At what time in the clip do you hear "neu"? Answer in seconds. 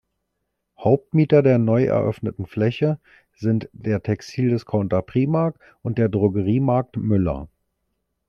1.59-1.83